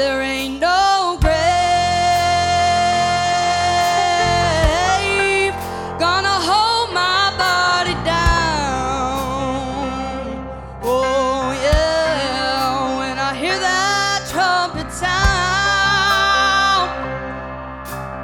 [0.00, 1.30] there ain't no grave
[5.98, 8.30] gonna hold my body down.
[10.82, 15.20] Oh, yeah, when I hear that trumpet sound,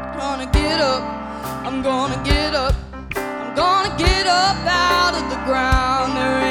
[0.01, 1.03] I'm gonna get up,
[1.67, 2.75] I'm gonna get up,
[3.15, 6.17] I'm gonna get up out of the ground.
[6.17, 6.46] There